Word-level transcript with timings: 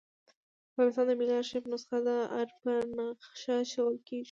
د 0.73 0.75
افغانستان 0.75 1.05
د 1.07 1.11
ملي 1.19 1.33
آرشیف 1.41 1.63
نسخه 1.73 1.97
د 2.07 2.09
آر 2.39 2.47
په 2.61 2.71
نخښه 2.97 3.57
ښوول 3.71 3.97
کېږي. 4.07 4.19